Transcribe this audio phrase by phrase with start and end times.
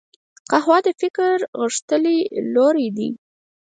[0.51, 2.17] قهوه د فکر غښتلي
[2.53, 3.09] لوری دی